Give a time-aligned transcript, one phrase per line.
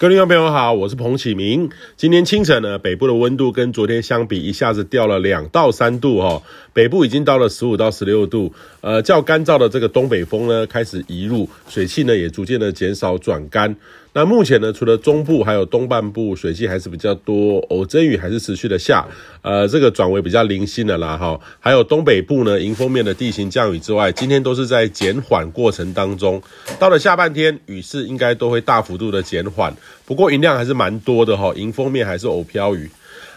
[0.00, 1.68] 各位听众朋友好，我是彭启明。
[1.96, 6.40] 今天清晨呢，北部的温度跟昨天相比，一下子掉了两到三度哈。
[6.72, 13.74] 北部已经到了十五到十六度，呃，较干燥的这个东北风呢开始移入，水汽呢也逐渐的减少转干。
[14.14, 19.06] 那目前呢，除了中部还有东半部水汽还是比较多，偶阵雨还是持续的下，
[19.42, 21.38] 呃，这个转为比较零星的啦哈。
[21.60, 26.40] 还有东北部呢，迎风面的地形降雨之外，今天都是在减缓过程当中。
[26.78, 29.72] 到了下半天，雨势应该都会大幅度的减缓，
[30.04, 32.90] 不过云量还是蛮多的哈，迎风面还是偶飘雨。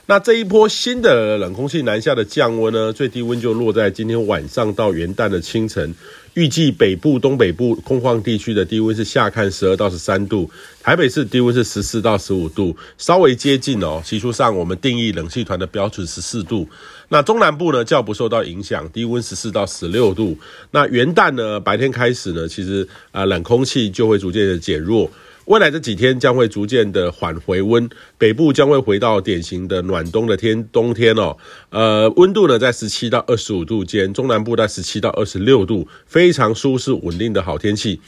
[0.08, 5.94] 那这一波新的冷空气南下的降温呢，最低温就落在今天晚上到元旦的清晨。
[6.34, 10.50] 预计北部、东北部空旷地区的低温是下看十二到十三度，
[10.82, 14.02] 台北市低温是十四到十五度，稍微接近哦。
[14.04, 16.68] 习俗上我们定义冷气团的标准十四度。
[17.10, 20.38] 那中南部呢，较不受到影响，低温十四到十六度。
[20.72, 25.10] 那元旦呢，白天开始呢，其实啊、冷空气就会逐渐的减弱。
[25.46, 31.36] 未来这几天将会逐渐的缓回温，北部将会回到典型的暖冬的天冬天哦。
[31.70, 38.00] 呃，温度呢在十七到二十五度间，中南部在十七到二十六度，非常舒适稳定的好天气。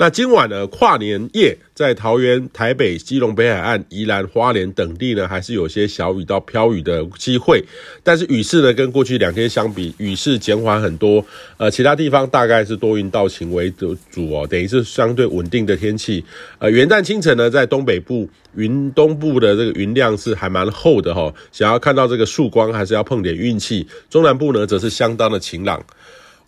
[0.00, 7.62] 那今晚呢，跨年夜在桃园、台北、基隆北海岸、宜兰花莲等地呢，还是有些小雨到飘雨的机会。
[8.02, 11.22] 但是雨势呢，跟过去两天相比，雨势减缓很多。
[11.58, 13.94] 呃，其他地方大概是多云到晴为主
[14.32, 16.24] 哦，等于是相对稳定的天气。
[16.58, 23.86] 呃，元旦清晨呢，在东北部云东部的这个云量是还蛮厚的哈，想要看到这个曙光，还是要碰点运气。
[24.08, 25.84] 中南部呢，则是相当的晴朗。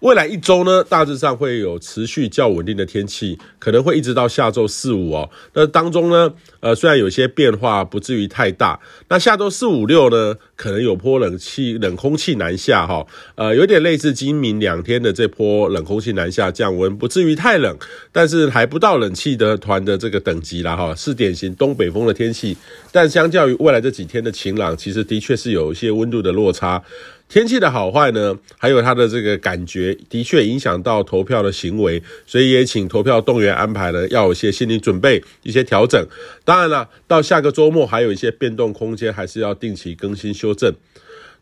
[0.03, 5.31] 未来一周呢，大致上会有持续较稳定的天气，可能会一直到下周四五哦。
[5.55, 8.81] 那当中呢，呃，虽然有些变化，不至于太大。
[9.09, 17.79] 那下周四五六呢，可能有波冷气、冷空气南下哈，呃，有点类似今明两天的这波冷空气南下降温，不至于太冷，
[18.11, 22.57] 但是还不到冷气的团的这个等级啦哈，是典型东北风的天气。
[22.91, 26.83] 但相较于未来这几天的晴朗，其实的确是有一些温度的落差。
[27.33, 36.07] 天气的好坏呢，还有它的这个感觉，的确影响到投票的行为，所以也请投票动员安排呢，要有些心理准备，一些调整。
[36.45, 40.75] 当然了，到下个周末还有一些变动空间，还是要定期更新修正。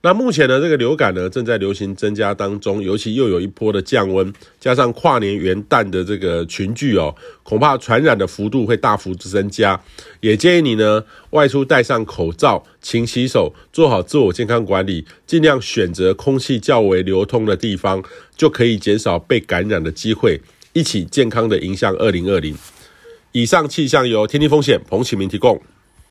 [0.03, 9.78] 那目前呢，这个流感呢正在流行增加当中，尤其又有一波的降温，加上跨年元旦的这个群聚哦，恐怕传染的幅度会大幅增加。
[10.21, 18.03] 也建议你呢外出戴上口罩，勤洗手，做好自我健康管理，尽量选择空气较为流通的地方，
[18.34, 20.41] 就可以减少被感染的机会，
[20.72, 22.56] 一起健康的迎向二零二零。
[23.32, 25.61] 以上气象由天气风险彭启明提供。